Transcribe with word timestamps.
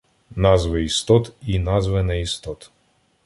Назви 0.35 0.81
істот 0.85 1.31
і 1.45 1.59
назви 1.69 2.03
неістот 2.09 2.71